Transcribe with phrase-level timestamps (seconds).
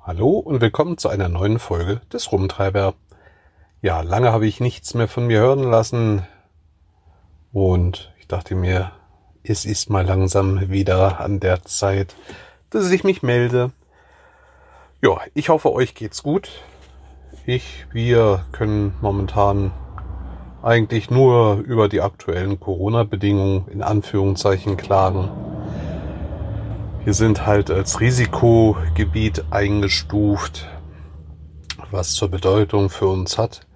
[0.00, 2.94] Hallo und willkommen zu einer neuen Folge des Rumtreiber.
[3.82, 6.26] Ja, lange habe ich nichts mehr von mir hören lassen
[7.52, 8.92] und ich dachte mir,
[9.42, 12.14] es ist mal langsam wieder an der Zeit,
[12.70, 13.72] dass ich mich melde.
[15.02, 16.50] Ja, ich hoffe, euch geht's gut.
[17.46, 19.72] Ich, wir können momentan
[20.62, 25.30] eigentlich nur über die aktuellen Corona-Bedingungen in Anführungszeichen klagen.
[27.04, 30.68] Wir sind halt als Risikogebiet eingestuft,
[31.90, 33.66] was zur Bedeutung für uns hat,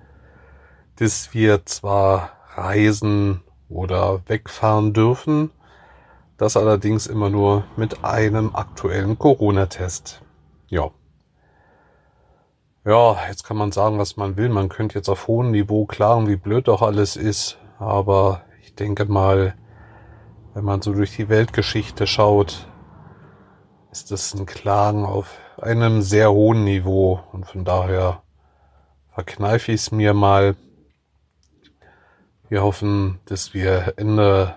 [0.97, 5.51] dass wir zwar reisen oder wegfahren dürfen,
[6.37, 10.21] das allerdings immer nur mit einem aktuellen Corona-Test.
[10.69, 10.91] Ja.
[12.87, 14.51] Ja, jetzt kann man sagen, was man will.
[14.51, 17.57] Man könnte jetzt auf hohem Niveau klagen, wie blöd doch alles ist.
[17.79, 19.55] Aber ich denke mal,
[20.53, 22.69] wenn man so durch die Weltgeschichte schaut,
[23.91, 27.21] ist das ein Klagen auf einem sehr hohen Niveau.
[27.33, 28.23] Und von daher
[29.15, 30.55] verkneife ich es mir mal.
[32.51, 34.57] Wir hoffen, dass wir Ende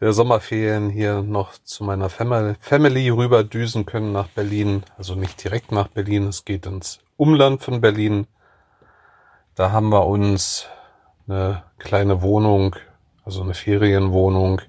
[0.00, 4.82] der Sommerferien hier noch zu meiner Family rüber düsen können nach Berlin.
[4.98, 8.26] Also nicht direkt nach Berlin, es geht ins Umland von Berlin.
[9.54, 10.66] Da haben wir uns
[11.26, 12.76] eine kleine Wohnung,
[13.24, 14.60] also eine Ferienwohnung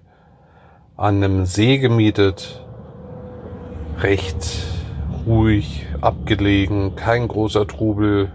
[0.95, 2.65] an einem See gemietet.
[3.99, 4.63] Recht
[5.25, 8.31] ruhig, abgelegen, kein großer Trubel.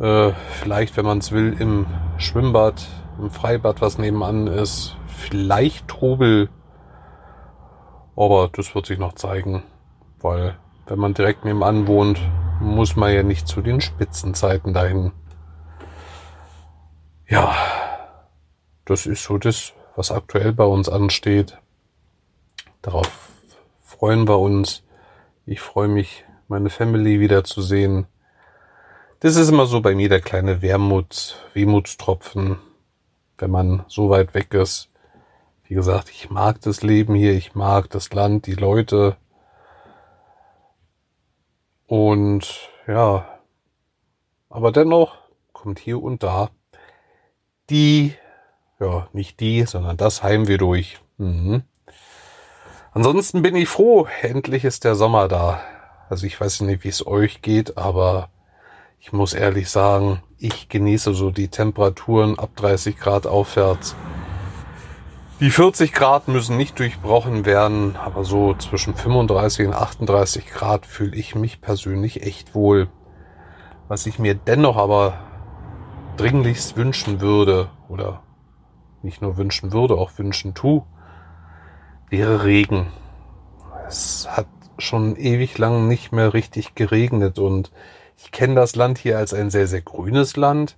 [0.00, 2.86] Äh, vielleicht, wenn man es will, im Schwimmbad
[3.20, 4.96] im Freibad, was nebenan ist.
[5.06, 6.48] Vielleicht Trubel.
[8.16, 9.62] Aber das wird sich noch zeigen.
[10.20, 12.20] Weil wenn man direkt nebenan wohnt,
[12.60, 15.12] muss man ja nicht zu den Spitzenzeiten dahin.
[17.28, 17.54] Ja,
[18.84, 21.58] das ist so das, was aktuell bei uns ansteht.
[22.82, 23.30] Darauf
[23.84, 24.82] freuen wir uns.
[25.46, 28.06] Ich freue mich, meine Family wiederzusehen.
[29.20, 32.58] Das ist immer so bei mir der kleine Wermuts, Wehmutstropfen,
[33.40, 34.88] wenn man so weit weg ist.
[35.64, 39.16] Wie gesagt, ich mag das Leben hier, ich mag das Land, die Leute.
[41.86, 43.26] Und ja,
[44.48, 45.16] aber dennoch
[45.52, 46.50] kommt hier und da
[47.70, 48.14] die,
[48.80, 50.98] ja, nicht die, sondern das Heimweh durch.
[51.16, 51.62] Mhm.
[52.92, 55.60] Ansonsten bin ich froh, endlich ist der Sommer da.
[56.08, 58.30] Also ich weiß nicht, wie es euch geht, aber
[59.00, 63.96] ich muss ehrlich sagen, ich genieße so die Temperaturen ab 30 Grad aufwärts.
[65.40, 71.16] Die 40 Grad müssen nicht durchbrochen werden, aber so zwischen 35 und 38 Grad fühle
[71.16, 72.88] ich mich persönlich echt wohl.
[73.88, 75.18] Was ich mir dennoch aber
[76.18, 78.22] dringlichst wünschen würde, oder
[79.00, 80.84] nicht nur wünschen würde, auch wünschen tu,
[82.10, 82.88] wäre Regen.
[83.88, 84.46] Es hat
[84.76, 87.72] schon ewig lang nicht mehr richtig geregnet und
[88.22, 90.76] ich kenne das Land hier als ein sehr, sehr grünes Land.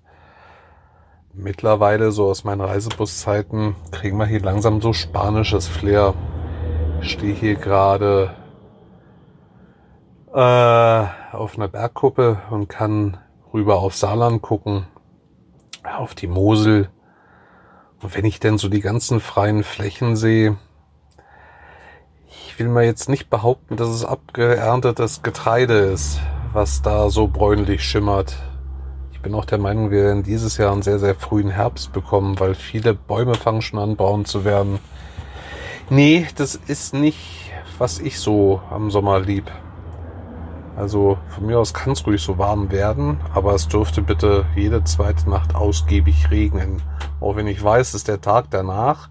[1.32, 6.14] Mittlerweile, so aus meinen Reisebuszeiten, kriegen wir hier langsam so spanisches Flair.
[7.00, 8.34] Ich stehe hier gerade
[10.32, 10.36] äh,
[11.36, 13.19] auf einer Bergkuppe und kann
[13.53, 14.86] rüber auf Saarland gucken,
[15.82, 16.91] auf die Mosel.
[18.03, 20.56] Und wenn ich denn so die ganzen freien Flächen sehe,
[22.28, 26.20] ich will mir jetzt nicht behaupten, dass es abgeerntetes Getreide ist
[26.52, 28.36] was da so bräunlich schimmert.
[29.12, 32.38] Ich bin auch der Meinung, wir werden dieses Jahr einen sehr, sehr frühen Herbst bekommen,
[32.40, 34.78] weil viele Bäume fangen schon an, braun zu werden.
[35.88, 39.50] Nee, das ist nicht, was ich so am Sommer lieb.
[40.76, 44.84] Also von mir aus kann es ruhig so warm werden, aber es dürfte bitte jede
[44.84, 46.82] zweite Nacht ausgiebig regnen.
[47.20, 49.08] Auch wenn ich weiß, dass der Tag danach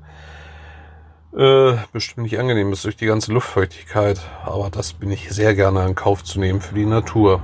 [1.35, 4.19] äh, bestimmt nicht angenehm ist durch die ganze Luftfeuchtigkeit.
[4.43, 7.41] Aber das bin ich sehr gerne in Kauf zu nehmen für die Natur.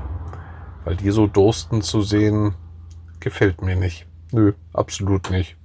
[0.84, 2.56] Weil die so dursten zu sehen,
[3.20, 4.06] gefällt mir nicht.
[4.32, 5.58] Nö, absolut nicht.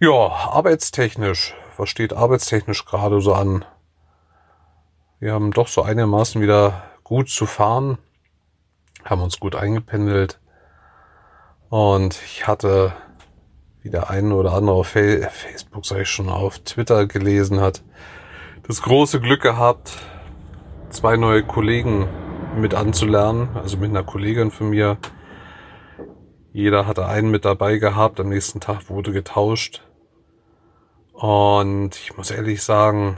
[0.00, 1.54] Ja, arbeitstechnisch.
[1.76, 3.64] Was steht arbeitstechnisch gerade so an?
[5.20, 7.98] Wir haben doch so einigermaßen wieder gut zu fahren.
[9.04, 10.40] Haben uns gut eingependelt.
[11.68, 12.94] Und ich hatte
[13.88, 17.82] wie der eine oder andere auf Facebook, sag ich schon, auf Twitter gelesen hat,
[18.66, 19.96] das große Glück gehabt,
[20.90, 22.06] zwei neue Kollegen
[22.54, 24.98] mit anzulernen, also mit einer Kollegin von mir.
[26.52, 29.82] Jeder hatte einen mit dabei gehabt, am nächsten Tag wurde getauscht.
[31.14, 33.16] Und ich muss ehrlich sagen,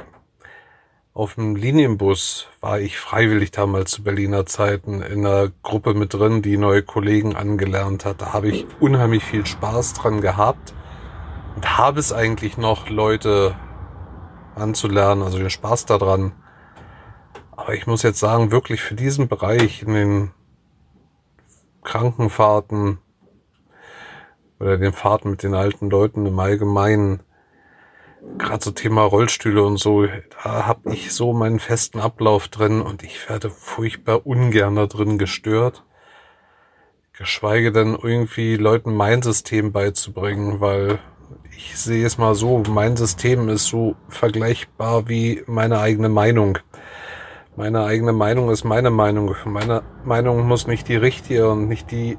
[1.12, 6.40] auf dem Linienbus war ich freiwillig damals zu Berliner Zeiten in einer Gruppe mit drin,
[6.40, 8.22] die neue Kollegen angelernt hat.
[8.22, 10.72] Da habe ich unheimlich viel Spaß dran gehabt.
[11.56, 13.56] und habe es eigentlich noch, Leute
[14.54, 16.32] anzulernen, also den Spaß daran.
[17.50, 20.30] Aber ich muss jetzt sagen, wirklich für diesen Bereich in den
[21.82, 22.98] Krankenfahrten
[24.60, 27.20] oder den Fahrten mit den alten Leuten im Allgemeinen,
[28.38, 33.02] gerade so Thema Rollstühle und so, da habe ich so meinen festen Ablauf drin und
[33.02, 35.84] ich werde furchtbar ungern da drin gestört.
[37.12, 40.99] Geschweige denn irgendwie Leuten mein System beizubringen, weil
[41.56, 46.58] ich sehe es mal so, mein System ist so vergleichbar wie meine eigene Meinung.
[47.56, 49.34] Meine eigene Meinung ist meine Meinung.
[49.44, 52.17] Meine Meinung muss nicht die richtige und nicht die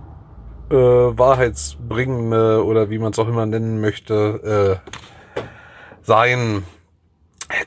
[0.69, 4.91] äh, wahrheitsbringende oder wie man es auch immer nennen möchte, äh,
[6.03, 6.63] sein.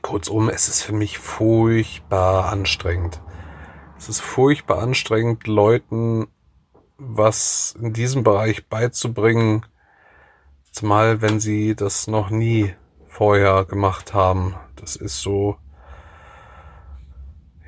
[0.02, 3.20] Kurzum, es ist für mich furchtbar anstrengend.
[3.98, 6.28] Es ist furchtbar anstrengend, Leuten
[6.96, 9.66] was in diesem Bereich beizubringen,
[10.74, 12.74] Zumal, wenn sie das noch nie
[13.06, 14.56] vorher gemacht haben.
[14.74, 15.56] Das ist so,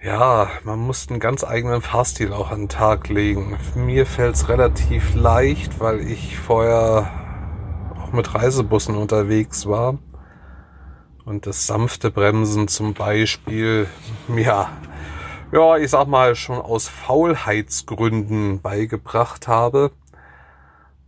[0.03, 3.57] ja, man muss einen ganz eigenen Fahrstil auch an den Tag legen.
[3.77, 7.13] Mir fällt es relativ leicht, weil ich vorher
[7.97, 9.99] auch mit Reisebussen unterwegs war.
[11.27, 13.89] Und das sanfte Bremsen zum Beispiel,
[14.29, 14.71] ja,
[15.51, 19.91] ja, ich sag mal, schon aus Faulheitsgründen beigebracht habe.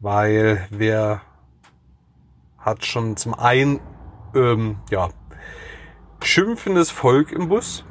[0.00, 1.20] Weil wer
[2.58, 3.78] hat schon zum einen
[4.34, 5.10] ähm, ja,
[6.20, 7.84] schimpfendes Volk im Bus,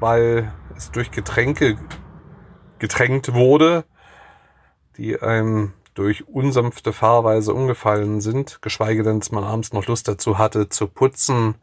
[0.00, 1.78] weil es durch Getränke
[2.78, 3.86] getränkt wurde,
[4.98, 10.36] die einem durch unsanfte Fahrweise umgefallen sind, geschweige denn, dass man abends noch Lust dazu
[10.36, 11.54] hatte zu putzen.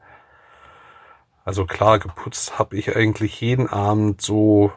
[1.47, 4.73] Also klar, geputzt habe ich eigentlich jeden Abend so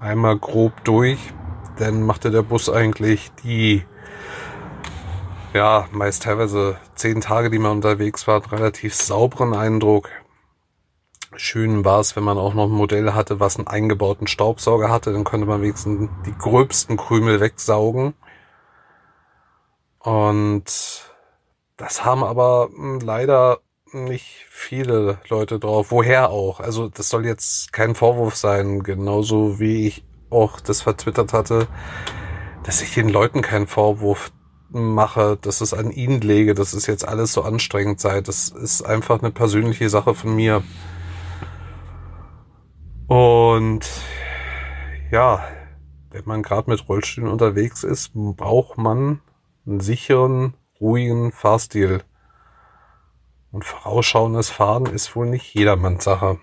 [0.00, 1.20] einmal grob durch.
[1.78, 3.84] Dann machte der Bus eigentlich die
[5.54, 10.08] ja, meist teilweise zehn Tage, die man unterwegs war, einen relativ sauberen Eindruck.
[11.36, 15.12] Schön war es, wenn man auch noch ein Modell hatte, was einen eingebauten Staubsauger hatte,
[15.12, 18.14] dann konnte man wenigstens die gröbsten Krümel wegsaugen.
[20.00, 21.04] Und
[21.76, 23.60] das haben aber hm, leider
[23.92, 25.90] nicht viele Leute drauf.
[25.90, 26.60] Woher auch?
[26.60, 31.66] Also das soll jetzt kein Vorwurf sein, genauso wie ich auch das vertwittert hatte,
[32.64, 34.30] dass ich den Leuten keinen Vorwurf
[34.70, 38.20] mache, dass es an ihn lege, dass es jetzt alles so anstrengend sei.
[38.20, 40.62] Das ist einfach eine persönliche Sache von mir.
[43.08, 43.88] Und
[45.10, 45.44] ja,
[46.10, 49.20] wenn man gerade mit Rollstühlen unterwegs ist, braucht man
[49.66, 52.02] einen sicheren, ruhigen Fahrstil.
[53.52, 56.38] Und vorausschauendes Fahren ist wohl nicht jedermanns Sache.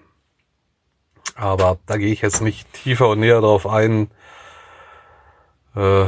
[1.36, 4.10] Aber da gehe ich jetzt nicht tiefer und näher drauf ein.
[5.76, 6.08] Äh,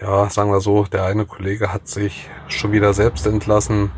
[0.00, 3.90] ja, sagen wir so, der eine Kollege hat sich schon wieder selbst entlassen.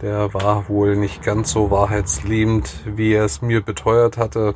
[0.00, 4.54] Der war wohl nicht ganz so wahrheitsliebend, wie er es mir beteuert hatte.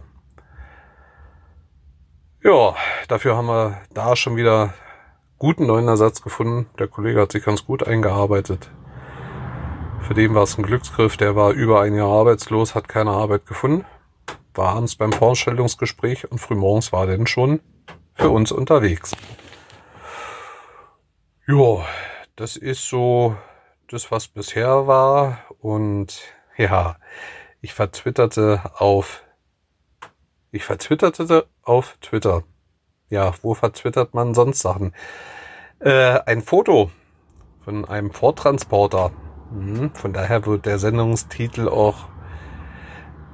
[2.42, 2.74] Ja,
[3.08, 4.74] dafür haben wir da schon wieder
[5.38, 6.66] guten neuen Ersatz gefunden.
[6.78, 8.70] Der Kollege hat sich ganz gut eingearbeitet.
[10.02, 11.16] Für den war es ein Glücksgriff.
[11.16, 13.84] Der war über ein Jahr arbeitslos, hat keine Arbeit gefunden.
[14.54, 17.60] War abends beim Vorstellungsgespräch und frühmorgens war denn schon
[18.14, 19.12] für uns unterwegs.
[21.46, 21.86] Ja,
[22.36, 23.36] das ist so
[23.88, 25.38] das, was bisher war.
[25.60, 26.20] Und
[26.56, 26.96] ja,
[27.60, 29.22] ich vertwitterte auf,
[30.50, 32.44] ich vertwitterte auf Twitter.
[33.10, 34.94] Ja, wo vertwittert man sonst Sachen?
[35.80, 36.90] Äh, ein Foto
[37.64, 39.12] von einem Ford-Transporter.
[39.50, 42.06] Mhm, von daher wird der Sendungstitel auch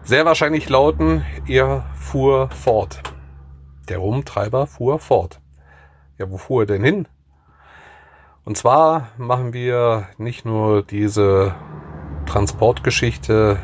[0.03, 3.03] sehr wahrscheinlich lauten, er fuhr fort.
[3.89, 5.41] Der Rumtreiber fuhr fort.
[6.19, 7.09] Ja, wo fuhr er denn hin?
[8.45, 11.55] Und zwar machen wir nicht nur diese
[12.27, 13.59] Transportgeschichte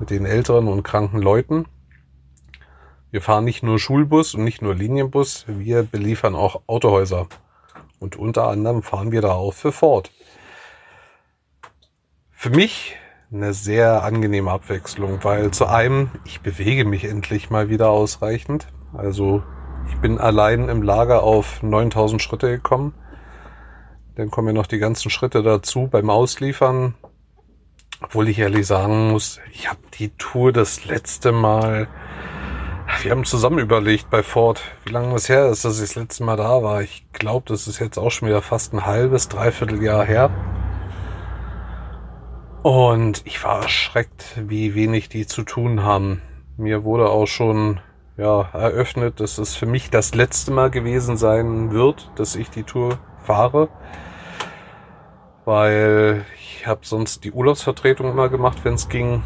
[0.00, 1.66] mit den älteren und kranken Leuten.
[3.12, 7.28] Wir fahren nicht nur Schulbus und nicht nur Linienbus, wir beliefern auch Autohäuser.
[8.00, 10.10] Und unter anderem fahren wir da auch für Ford.
[12.44, 12.94] Für mich
[13.32, 18.66] eine sehr angenehme Abwechslung, weil zu einem, ich bewege mich endlich mal wieder ausreichend.
[18.92, 19.42] Also
[19.88, 22.92] ich bin allein im Lager auf 9000 Schritte gekommen.
[24.16, 26.92] Dann kommen ja noch die ganzen Schritte dazu beim Ausliefern.
[28.02, 31.88] Obwohl ich ehrlich sagen muss, ich habe die Tour das letzte Mal.
[33.00, 36.24] Wir haben zusammen überlegt bei Ford, wie lange es her ist, dass ich das letzte
[36.24, 36.82] Mal da war.
[36.82, 40.30] Ich glaube, das ist jetzt auch schon wieder fast ein halbes, dreiviertel Jahr her.
[42.64, 46.22] Und ich war erschreckt, wie wenig die zu tun haben.
[46.56, 47.80] Mir wurde auch schon
[48.16, 52.62] ja, eröffnet, dass es für mich das letzte Mal gewesen sein wird, dass ich die
[52.64, 53.68] Tour fahre.
[55.44, 59.22] weil ich habe sonst die Urlaubsvertretung immer gemacht, wenn es ging.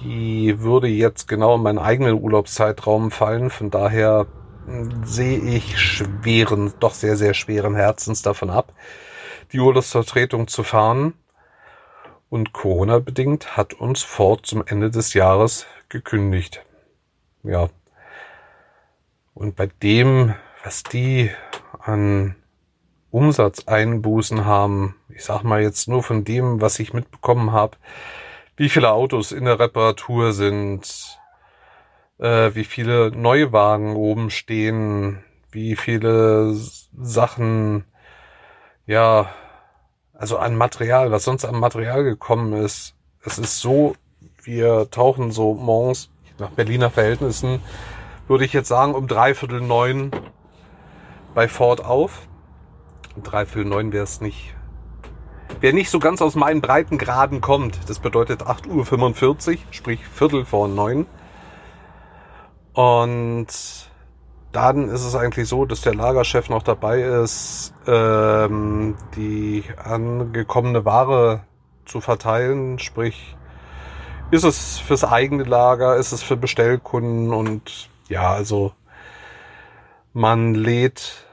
[0.00, 3.50] Die würde jetzt genau in meinen eigenen Urlaubszeitraum fallen.
[3.50, 4.26] Von daher
[4.66, 8.72] hm, sehe ich schweren, doch sehr, sehr schweren Herzens davon ab,
[9.52, 11.14] die Urlaubsvertretung zu fahren.
[12.32, 16.64] Und Corona bedingt hat uns Ford zum Ende des Jahres gekündigt.
[17.42, 17.68] Ja.
[19.34, 20.34] Und bei dem,
[20.64, 21.30] was die
[21.78, 22.36] an
[23.10, 27.76] Umsatzeinbußen haben, ich sag mal jetzt nur von dem, was ich mitbekommen habe,
[28.56, 31.18] wie viele Autos in der Reparatur sind,
[32.16, 37.84] äh, wie viele Neuwagen oben stehen, wie viele Sachen,
[38.86, 39.34] ja,
[40.22, 42.94] also an Material, was sonst an Material gekommen ist.
[43.24, 43.96] Es ist so,
[44.44, 47.60] wir tauchen so morgens nach Berliner Verhältnissen,
[48.28, 50.12] würde ich jetzt sagen, um dreiviertel neun
[51.34, 52.28] bei Ford auf.
[53.20, 54.54] Dreiviertel neun wäre es nicht.
[55.60, 60.68] Wer nicht so ganz aus meinen Breitengraden kommt, das bedeutet 8.45 Uhr, sprich Viertel vor
[60.68, 61.06] neun.
[62.74, 63.48] Und
[64.52, 71.44] dann ist es eigentlich so, dass der Lagerchef noch dabei ist, ähm, die angekommene Ware
[71.86, 72.78] zu verteilen.
[72.78, 73.36] Sprich,
[74.30, 78.72] ist es fürs eigene Lager, ist es für Bestellkunden und ja, also
[80.12, 81.26] man lädt,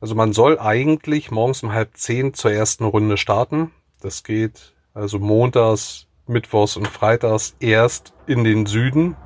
[0.00, 3.70] also man soll eigentlich morgens um halb zehn zur ersten Runde starten.
[4.00, 9.16] Das geht also montags, mittwochs und freitags erst in den Süden.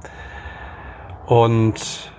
[1.27, 2.13] Und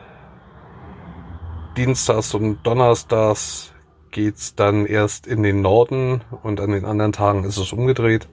[1.79, 3.71] Dienstags und Donnerstags
[4.11, 8.27] geht's dann erst in den Norden und an den anderen Tagen ist es umgedreht.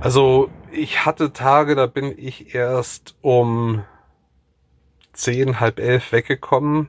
[0.00, 3.84] Also ich hatte Tage, da bin ich erst um
[5.12, 6.88] zehn, halb elf weggekommen.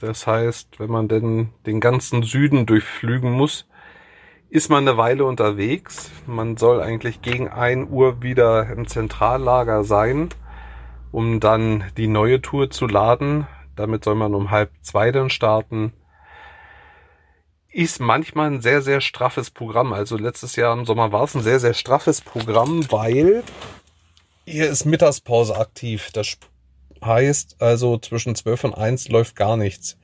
[0.00, 3.68] Das heißt, wenn man denn den ganzen Süden durchflügen muss,
[4.48, 6.10] ist man eine Weile unterwegs.
[6.26, 10.30] Man soll eigentlich gegen ein Uhr wieder im Zentrallager sein
[11.14, 13.46] um dann die neue Tour zu laden.
[13.76, 15.92] Damit soll man um halb zwei dann starten.
[17.70, 19.92] Ist manchmal ein sehr, sehr straffes Programm.
[19.92, 23.44] Also letztes Jahr im Sommer war es ein sehr, sehr straffes Programm, weil
[24.44, 26.10] hier ist Mittagspause aktiv.
[26.12, 26.36] Das
[27.04, 29.96] heißt also zwischen zwölf und eins läuft gar nichts.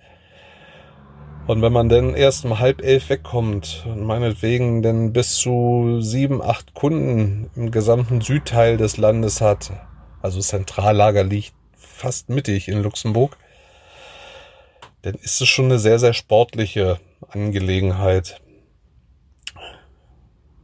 [1.49, 6.41] Und wenn man dann erst um halb elf wegkommt und meinetwegen dann bis zu sieben,
[6.41, 9.73] acht Kunden im gesamten Südteil des Landes hat,
[10.21, 13.37] also Zentrallager liegt fast mittig in Luxemburg,
[15.03, 16.99] dann ist es schon eine sehr, sehr sportliche
[17.29, 18.41] Angelegenheit.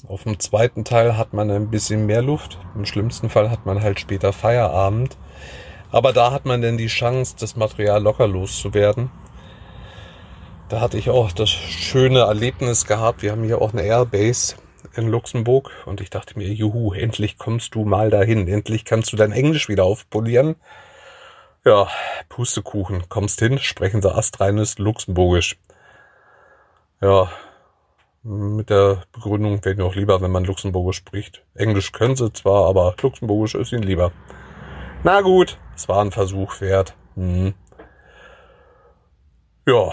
[0.06, 2.58] Auf dem zweiten Teil hat man ein bisschen mehr Luft.
[2.74, 5.16] Im schlimmsten Fall hat man halt später Feierabend.
[5.90, 9.10] Aber da hat man dann die Chance, das Material locker loszuwerden.
[10.68, 13.22] Da hatte ich auch das schöne Erlebnis gehabt.
[13.22, 14.56] Wir haben hier auch eine Airbase
[14.94, 19.16] in Luxemburg und ich dachte mir, juhu, endlich kommst du mal dahin, endlich kannst du
[19.16, 20.56] dein Englisch wieder aufpolieren.
[21.64, 21.88] Ja,
[22.28, 25.58] Pustekuchen, kommst hin, sprechen sie astreines Luxemburgisch.
[27.00, 27.30] Ja,
[28.22, 31.44] mit der Begründung wäre mir auch lieber, wenn man Luxemburgisch spricht.
[31.54, 34.12] Englisch können sie zwar, aber Luxemburgisch ist ihnen lieber.
[35.04, 36.94] Na gut, es war ein Versuch wert.
[37.14, 37.54] Hm.
[39.66, 39.92] Ja,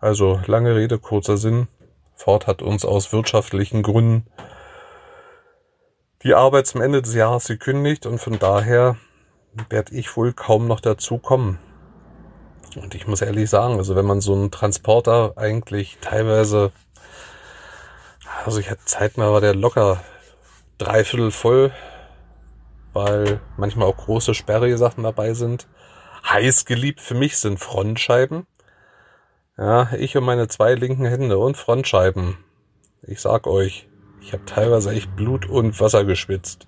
[0.00, 1.68] also lange Rede, kurzer Sinn.
[2.20, 4.26] Ford hat uns aus wirtschaftlichen Gründen
[6.22, 8.96] die Arbeit zum Ende des Jahres gekündigt und von daher
[9.70, 11.58] werde ich wohl kaum noch dazu kommen.
[12.76, 16.72] Und ich muss ehrlich sagen, also wenn man so einen Transporter eigentlich teilweise,
[18.44, 20.04] also ich hatte Zeit mal war der locker
[20.76, 21.72] dreiviertel voll,
[22.92, 25.68] weil manchmal auch große sperrige Sachen dabei sind.
[26.28, 28.46] Heiß geliebt für mich sind Frontscheiben.
[29.60, 32.38] Ja, ich und meine zwei linken Hände und Frontscheiben.
[33.02, 33.88] Ich sag euch,
[34.22, 36.66] ich habe teilweise echt Blut und Wasser geschwitzt.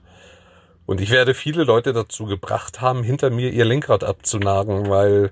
[0.85, 5.31] Und ich werde viele Leute dazu gebracht haben, hinter mir ihr Lenkrad abzunagen, weil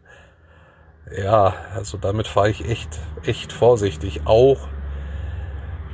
[1.15, 4.23] ja, also damit fahre ich echt, echt vorsichtig.
[4.25, 4.67] Auch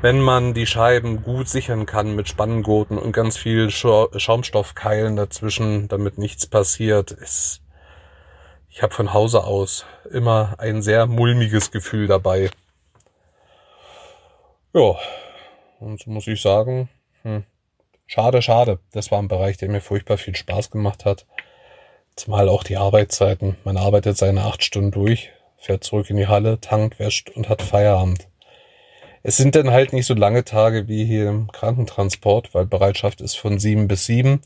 [0.03, 6.17] wenn man die Scheiben gut sichern kann mit Spanngurten und ganz viel Schaumstoffkeilen dazwischen, damit
[6.17, 7.61] nichts passiert, ist
[8.77, 12.51] ich habe von Hause aus immer ein sehr mulmiges Gefühl dabei.
[14.75, 14.97] Ja,
[15.81, 16.91] und so muss ich sagen,
[17.23, 17.45] hm,
[18.07, 18.79] schade, schade.
[18.93, 21.25] Das war ein Bereich, der mir furchtbar viel Spaß gemacht hat.
[22.17, 23.57] Zumal auch die Arbeitszeiten.
[23.65, 27.63] Man arbeitet seine acht Stunden durch, fährt zurück in die Halle, tankt, wäscht und hat
[27.63, 28.29] Feierabend.
[29.23, 33.39] Es sind dann halt nicht so lange Tage wie hier im Krankentransport, weil Bereitschaft ist
[33.39, 34.43] von sieben bis sieben.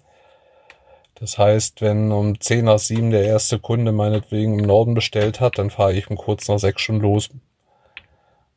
[1.20, 5.58] Das heißt, wenn um 10 nach 7 der erste Kunde meinetwegen im Norden bestellt hat,
[5.58, 7.28] dann fahre ich um kurz nach 6 schon los.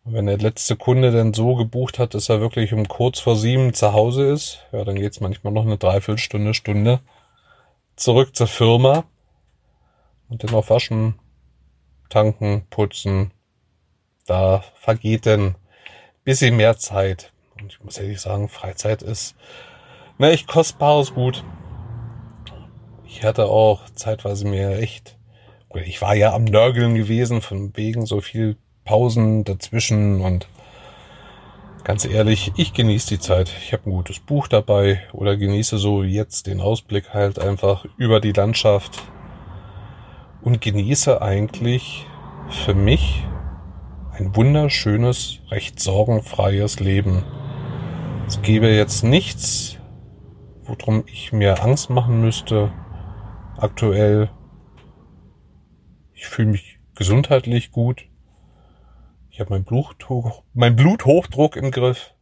[0.05, 3.74] Wenn der letzte Kunde denn so gebucht hat, dass er wirklich um kurz vor sieben
[3.74, 7.00] zu Hause ist, ja, dann geht's manchmal noch eine Dreiviertelstunde, Stunde
[7.98, 9.03] zurück zur Firma
[10.29, 11.15] und dann noch waschen,
[12.10, 13.32] tanken, putzen.
[14.25, 15.55] Da vergeht dann
[16.24, 17.34] bisschen mehr Zeit.
[17.60, 19.36] Und ich muss ehrlich sagen, Freizeit ist
[20.17, 21.43] ne, echt kostbares Gut.
[23.15, 25.17] Ich hatte auch zeitweise mir echt,
[25.86, 30.48] ich war ja am Nörgeln gewesen, von wegen so viel Pausen dazwischen und
[31.84, 33.53] ganz ehrlich, ich genieße die Zeit.
[33.62, 38.20] Ich habe ein gutes Buch dabei oder genieße so jetzt den Ausblick halt einfach über
[38.20, 39.03] die Landschaft
[40.41, 42.08] und genieße eigentlich
[42.50, 43.24] für mich
[44.12, 47.24] ein wunderschönes, recht sorgenfreies Leben.
[48.27, 49.77] Es gäbe jetzt nichts,
[50.65, 52.72] worum ich mir Angst machen müsste.
[53.57, 54.29] Aktuell.
[56.13, 58.05] Ich fühle mich gesundheitlich gut.
[59.29, 62.13] Ich habe mein, Bluthoch, mein Bluthochdruck im Griff.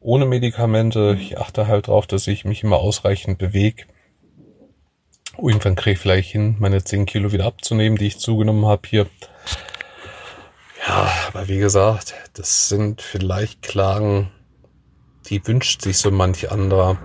[0.00, 1.16] Ohne Medikamente.
[1.20, 3.84] Ich achte halt darauf, dass ich mich immer ausreichend bewege.
[5.36, 9.06] Irgendwann kriege ich vielleicht hin, meine 10 Kilo wieder abzunehmen, die ich zugenommen habe hier.
[10.86, 14.30] Ja, aber wie gesagt, das sind vielleicht Klagen,
[15.26, 16.98] die wünscht sich so manch anderer.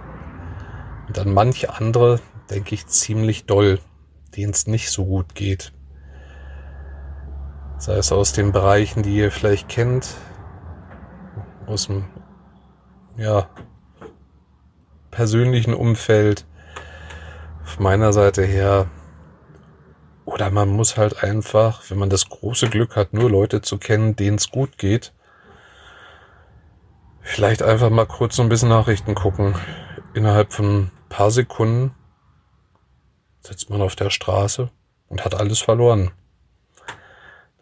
[1.08, 2.20] Und an manche andere
[2.50, 3.80] denke ich ziemlich doll,
[4.36, 5.74] denen es nicht so gut geht.
[7.78, 10.16] Sei es aus den Bereichen, die ihr vielleicht kennt,
[11.66, 12.06] aus dem
[13.18, 13.50] ja,
[15.12, 16.46] persönlichen Umfeld,
[17.64, 18.88] von meiner Seite her.
[20.26, 24.16] Oder man muss halt einfach, wenn man das große Glück hat, nur Leute zu kennen,
[24.16, 25.14] denen es gut geht,
[27.22, 29.56] vielleicht einfach mal kurz so ein bisschen Nachrichten gucken.
[30.14, 31.96] Innerhalb von ein paar Sekunden
[33.42, 34.70] sitzt man auf der Straße
[35.08, 36.12] und hat alles verloren.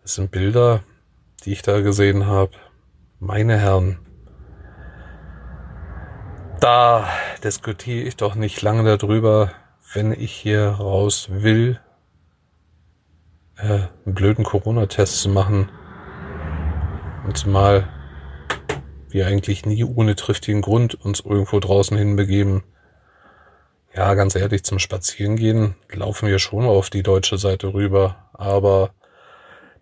[0.01, 0.83] Das sind Bilder,
[1.43, 2.51] die ich da gesehen habe.
[3.19, 3.99] Meine Herren.
[6.59, 7.07] Da
[7.43, 9.51] diskutiere ich doch nicht lange darüber,
[9.93, 11.79] wenn ich hier raus will,
[13.57, 15.71] äh, einen blöden Corona-Test zu machen.
[17.25, 17.87] Und zumal
[19.13, 22.63] wir eigentlich nie ohne triftigen Grund uns irgendwo draußen hinbegeben.
[23.93, 28.93] Ja, ganz ehrlich, zum Spazierengehen laufen wir schon auf die deutsche Seite rüber, aber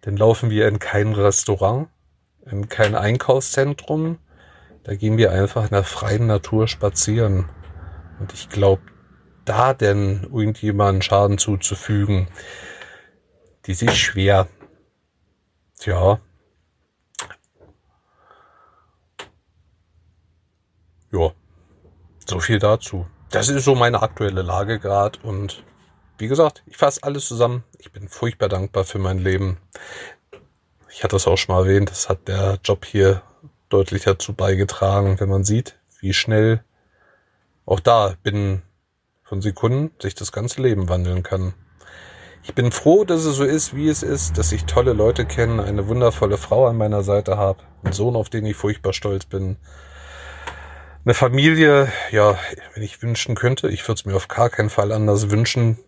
[0.01, 1.89] dann laufen wir in kein Restaurant,
[2.49, 4.17] in kein Einkaufszentrum.
[4.83, 7.49] Da gehen wir einfach in der freien Natur spazieren.
[8.19, 8.81] Und ich glaube,
[9.45, 12.27] da denn irgendjemanden Schaden zuzufügen,
[13.65, 14.47] die ist schwer.
[15.77, 16.19] Tja.
[21.11, 21.31] Ja.
[22.29, 23.07] So viel dazu.
[23.31, 25.63] Das ist so meine aktuelle Lage gerade und
[26.17, 27.63] wie gesagt, ich fasse alles zusammen.
[27.79, 29.57] Ich bin furchtbar dankbar für mein Leben.
[30.91, 33.21] Ich hatte es auch schon mal erwähnt, das hat der Job hier
[33.69, 36.63] deutlich dazu beigetragen, wenn man sieht, wie schnell
[37.65, 38.63] auch da binnen
[39.23, 41.53] von Sekunden sich das ganze Leben wandeln kann.
[42.43, 45.63] Ich bin froh, dass es so ist, wie es ist, dass ich tolle Leute kenne,
[45.63, 49.57] eine wundervolle Frau an meiner Seite habe, einen Sohn, auf den ich furchtbar stolz bin.
[51.09, 52.37] Eine Familie, ja,
[52.75, 55.79] wenn ich wünschen könnte, ich würde es mir auf gar keinen Fall anders wünschen,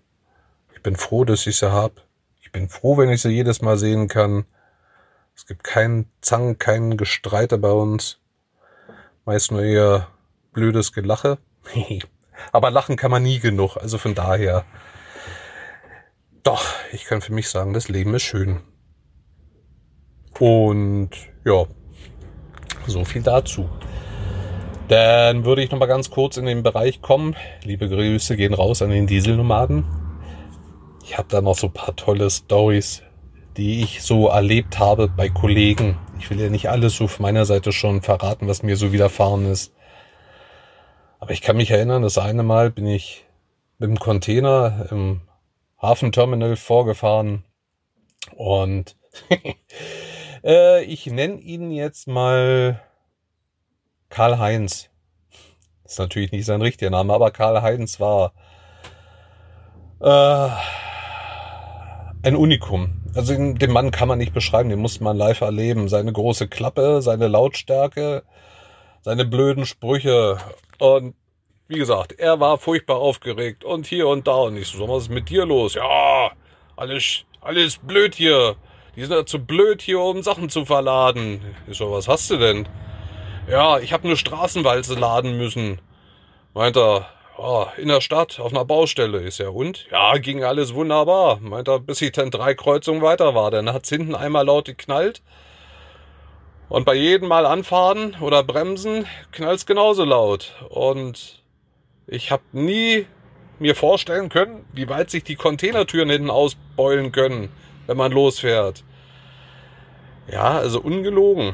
[0.74, 1.94] ich bin froh, dass ich sie habe.
[2.40, 4.46] Ich bin froh, wenn ich sie jedes Mal sehen kann.
[5.36, 8.18] Es gibt keinen Zank, kein Gestreite bei uns.
[9.24, 10.08] Meist nur eher
[10.54, 11.38] blödes Gelache.
[12.52, 13.78] Aber lachen kann man nie genug.
[13.78, 14.66] Also von daher.
[16.42, 18.62] Doch, ich kann für mich sagen, das Leben ist schön.
[20.40, 21.12] Und
[21.46, 21.68] ja,
[22.88, 23.70] so viel dazu.
[24.92, 27.38] Dann würde ich noch mal ganz kurz in den Bereich kommen.
[27.64, 29.86] Liebe Grüße gehen raus an den Dieselnomaden.
[31.06, 33.02] Ich habe da noch so paar tolle Stories,
[33.56, 35.98] die ich so erlebt habe bei Kollegen.
[36.20, 39.50] Ich will ja nicht alles so von meiner Seite schon verraten, was mir so widerfahren
[39.50, 39.74] ist.
[41.22, 43.24] Aber ich kann mich erinnern, das eine Mal bin ich
[43.78, 45.22] mit dem Container im
[45.82, 47.46] Hafenterminal vorgefahren
[48.36, 48.98] und
[50.44, 52.82] äh, ich nenne ihn jetzt mal
[54.12, 54.90] Karl Heinz.
[55.86, 58.34] Ist natürlich nicht sein richtiger Name, aber Karl Heinz war
[60.02, 60.50] äh,
[62.28, 63.02] ein Unikum.
[63.16, 65.88] Also den Mann kann man nicht beschreiben, den muss man live erleben.
[65.88, 68.24] Seine große Klappe, seine Lautstärke,
[69.02, 70.38] seine blöden Sprüche.
[70.78, 71.16] Und
[71.68, 74.36] wie gesagt, er war furchtbar aufgeregt und hier und da.
[74.36, 75.76] Und ich so, was ist mit dir los?
[75.76, 76.32] Ja,
[76.76, 78.56] alles, alles blöd hier.
[78.96, 81.42] Die sind ja zu blöd hier, um Sachen zu verladen.
[81.68, 82.68] Ich so, was hast du denn?
[83.48, 85.80] Ja, ich habe eine Straßenwalze laden müssen.
[86.54, 89.54] Meint er, oh, in der Stadt, auf einer Baustelle ist er.
[89.54, 89.88] Und?
[89.92, 91.40] Ja, ging alles wunderbar.
[91.42, 93.52] Meint er, bis ich dann drei Kreuzungen weiter war.
[93.52, 95.22] Dann hat's hinten einmal laut geknallt.
[96.70, 100.54] Und bei jedem Mal anfahren oder bremsen knallt's genauso laut.
[100.70, 101.42] Und
[102.08, 103.08] ich habe nie
[103.60, 107.50] mir vorstellen können, wie weit sich die Containertüren hinten ausbeulen können,
[107.88, 108.84] wenn man losfährt.
[110.32, 111.54] Ja, also ungelogen.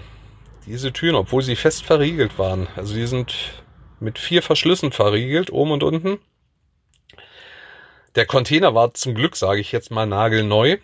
[0.68, 2.68] Diese Türen, obwohl sie fest verriegelt waren.
[2.76, 3.34] Also die sind
[4.02, 6.20] mit vier Verschlüssen verriegelt, oben und unten.
[8.16, 10.78] Der Container war zum Glück, sage ich jetzt mal, nagelneu.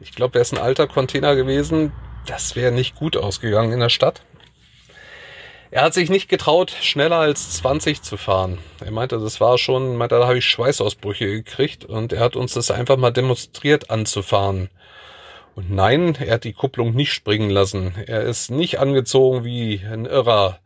[0.00, 1.92] Ich glaube, wäre es ein alter Container gewesen,
[2.26, 4.22] das wäre nicht gut ausgegangen in der Stadt.
[5.70, 8.58] Er hat sich nicht getraut, schneller als 20 zu fahren.
[8.84, 12.54] Er meinte, das war schon, meinte, da habe ich Schweißausbrüche gekriegt und er hat uns
[12.54, 14.70] das einfach mal demonstriert anzufahren.
[15.60, 17.92] Und nein, er hat die Kupplung nicht springen lassen.
[18.06, 20.58] Er ist nicht angezogen wie ein Irrer.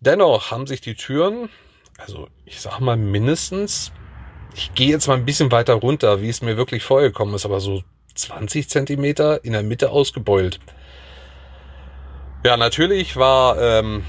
[0.00, 1.48] Dennoch haben sich die Türen,
[1.96, 3.92] also ich sag mal mindestens,
[4.52, 7.60] ich gehe jetzt mal ein bisschen weiter runter, wie es mir wirklich vorgekommen ist, aber
[7.60, 7.84] so
[8.16, 10.58] 20 Zentimeter in der Mitte ausgebeult.
[12.44, 14.02] Ja, natürlich war ähm,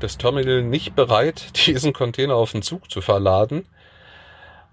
[0.00, 3.66] das Terminal nicht bereit, diesen Container auf den Zug zu verladen.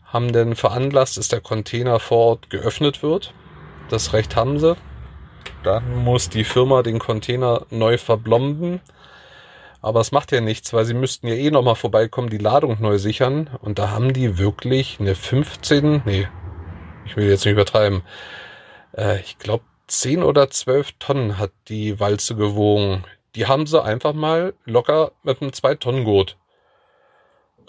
[0.05, 3.33] Haben denn veranlasst, dass der Container vor Ort geöffnet wird.
[3.89, 4.75] Das Recht haben sie.
[5.63, 8.81] Dann muss die Firma den Container neu verblomben.
[9.81, 12.97] Aber es macht ja nichts, weil sie müssten ja eh nochmal vorbeikommen, die Ladung neu
[12.97, 13.49] sichern.
[13.61, 16.27] Und da haben die wirklich eine 15, nee,
[17.05, 18.03] ich will jetzt nicht übertreiben,
[18.95, 23.05] äh, ich glaube 10 oder 12 Tonnen hat die Walze gewogen.
[23.35, 26.37] Die haben sie einfach mal locker mit einem 2-Tonnen-Gurt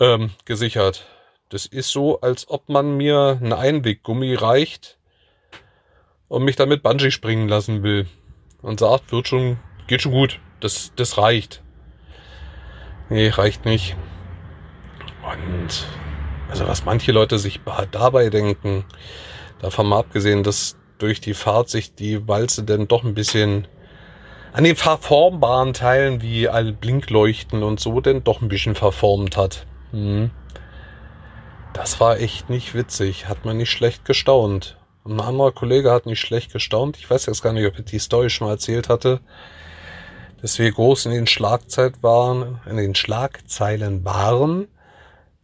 [0.01, 1.07] ähm, gesichert.
[1.49, 5.00] Das ist so, als ob man mir ein Einweggummi reicht
[6.31, 8.07] und mich damit Bungee springen lassen will.
[8.63, 10.39] Und sagt, wird schon, geht schon gut.
[10.61, 11.63] Das, das reicht.
[13.11, 13.97] Nee, reicht nicht.
[15.23, 15.87] Und
[16.49, 18.85] also was manche Leute sich dabei denken,
[19.61, 23.67] davon mal abgesehen, dass durch die Fahrt sich die Walze denn doch ein bisschen
[24.53, 29.67] an den verformbaren Teilen wie all Blinkleuchten und so denn doch ein bisschen verformt hat.
[29.91, 30.31] Hm.
[31.73, 34.77] Das war echt nicht witzig, hat man nicht schlecht gestaunt.
[35.11, 36.97] Ein anderer Kollege hat nicht schlecht gestaunt.
[36.97, 39.21] Ich weiß jetzt gar nicht, ob ich die Story schon mal erzählt hatte
[40.43, 44.69] dass wir groß in den Schlagzeilen waren, in den Schlagzeilen waren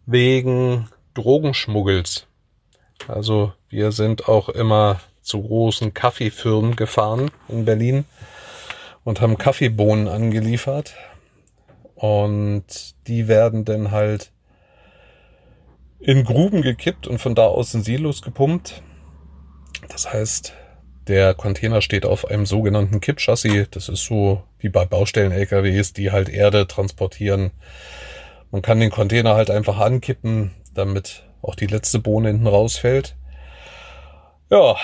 [0.06, 2.26] wegen Drogenschmuggels.
[3.08, 8.04] Also wir sind auch immer zu großen Kaffeefirmen gefahren in Berlin
[9.04, 10.94] und haben Kaffeebohnen angeliefert.
[11.94, 14.30] Und die werden dann halt
[15.98, 18.82] in Gruben gekippt und von da aus in Silos gepumpt.
[19.88, 20.52] Das heißt,
[21.06, 23.68] der Container steht auf einem sogenannten Kippchassis.
[23.70, 27.52] Das ist so wie bei Baustellen-LKWs, die halt Erde transportieren.
[28.50, 33.16] Man kann den Container halt einfach ankippen, damit auch die letzte Bohne hinten rausfällt.
[34.50, 34.76] Ja,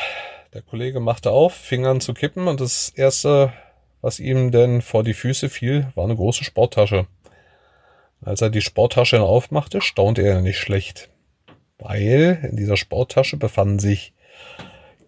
[0.53, 3.53] der Kollege machte auf, fing an zu kippen und das erste,
[4.01, 7.07] was ihm denn vor die Füße fiel, war eine große Sporttasche.
[8.21, 11.09] Als er die Sporttasche aufmachte, staunte er nicht schlecht,
[11.79, 14.13] weil in dieser Sporttasche befanden sich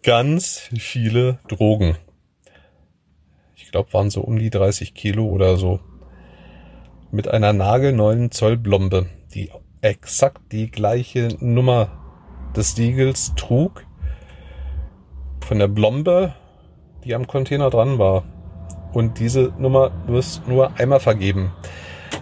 [0.04, 1.96] ganz viele Drogen.
[3.56, 5.80] Ich glaube, waren so um die 30 Kilo oder so.
[7.10, 11.88] Mit einer nagelneuen Zollblombe, die exakt die gleiche Nummer
[12.54, 13.86] des Siegels trug.
[15.40, 16.34] Von der Blombe,
[17.04, 18.24] die am Container dran war.
[18.92, 21.52] Und diese Nummer wirst nur einmal vergeben.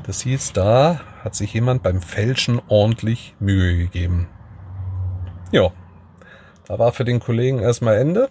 [0.06, 4.28] Das hieß, da hat sich jemand beim Fälschen ordentlich Mühe gegeben.
[5.50, 5.72] Ja,
[6.66, 8.28] da war für den Kollegen erstmal Ende,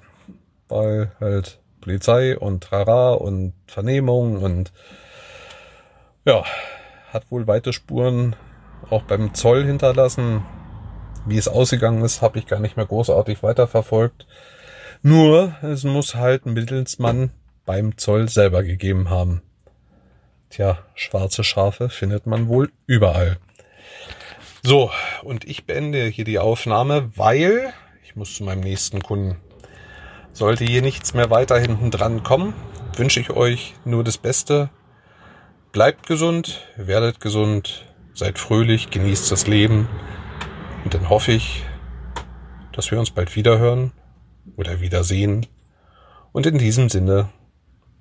[0.68, 4.72] weil halt Polizei und Trara und Vernehmung und
[6.26, 6.44] ja,
[7.12, 8.36] hat wohl weite Spuren
[8.90, 10.46] auch beim Zoll hinterlassen.
[11.26, 14.28] Wie es ausgegangen ist, habe ich gar nicht mehr großartig weiterverfolgt.
[15.04, 17.32] Nur, es muss halt ein Mittelsmann
[17.66, 19.42] beim Zoll selber gegeben haben.
[20.50, 23.38] Tja, schwarze Schafe findet man wohl überall.
[24.64, 24.92] So,
[25.24, 27.74] und ich beende hier die Aufnahme, weil
[28.12, 29.38] ich muss zu meinem nächsten Kunden.
[30.34, 32.54] Sollte hier nichts mehr weiter hinten dran kommen,
[32.98, 34.70] wünsche ich euch nur das Beste.
[35.72, 39.88] Bleibt gesund, werdet gesund, seid fröhlich, genießt das Leben.
[40.84, 41.64] Und dann hoffe ich,
[42.74, 43.94] dass wir uns bald wiederhören
[44.58, 45.46] oder wiedersehen.
[46.34, 47.30] Und in diesem Sinne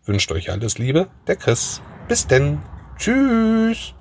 [0.04, 1.82] wünscht euch alles Liebe, der Chris.
[2.08, 2.60] Bis denn.
[2.96, 3.94] Tschüss.